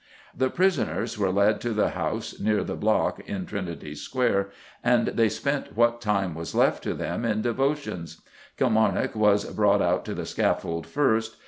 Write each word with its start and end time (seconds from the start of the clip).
'"The 0.35 0.49
prisoners 0.49 1.19
were 1.19 1.29
led 1.31 1.61
to 1.61 1.73
the 1.75 1.89
house 1.89 2.39
near 2.39 2.63
the 2.63 2.75
block 2.75 3.19
in 3.29 3.45
Trinity 3.45 3.93
Square, 3.93 4.49
and 4.83 5.09
they 5.09 5.29
spent 5.29 5.77
what 5.77 6.01
time 6.01 6.33
was 6.33 6.55
left 6.55 6.81
to 6.85 6.95
them 6.95 7.23
in 7.23 7.43
devotions. 7.43 8.19
Kilmarnock 8.57 9.13
was 9.15 9.45
brought 9.53 9.83
out 9.83 10.03
to 10.05 10.15
the 10.15 10.25
scaffold 10.25 10.87
first. 10.87 11.35